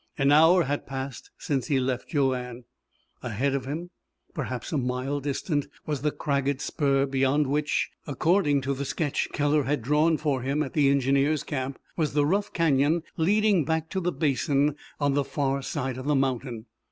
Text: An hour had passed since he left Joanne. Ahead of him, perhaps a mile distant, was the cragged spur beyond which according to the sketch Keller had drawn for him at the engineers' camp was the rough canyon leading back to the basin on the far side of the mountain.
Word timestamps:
An 0.17 0.31
hour 0.31 0.63
had 0.63 0.87
passed 0.87 1.29
since 1.37 1.67
he 1.67 1.79
left 1.79 2.09
Joanne. 2.09 2.63
Ahead 3.21 3.53
of 3.53 3.65
him, 3.65 3.91
perhaps 4.33 4.71
a 4.71 4.77
mile 4.79 5.19
distant, 5.19 5.67
was 5.85 6.01
the 6.01 6.09
cragged 6.09 6.59
spur 6.59 7.05
beyond 7.05 7.45
which 7.45 7.91
according 8.07 8.61
to 8.61 8.73
the 8.73 8.83
sketch 8.83 9.29
Keller 9.31 9.65
had 9.65 9.83
drawn 9.83 10.17
for 10.17 10.41
him 10.41 10.63
at 10.63 10.73
the 10.73 10.89
engineers' 10.89 11.43
camp 11.43 11.77
was 11.97 12.13
the 12.13 12.25
rough 12.25 12.51
canyon 12.51 13.03
leading 13.15 13.63
back 13.63 13.89
to 13.91 13.99
the 13.99 14.11
basin 14.11 14.75
on 14.99 15.13
the 15.13 15.23
far 15.23 15.61
side 15.61 15.99
of 15.99 16.07
the 16.07 16.15
mountain. 16.15 16.65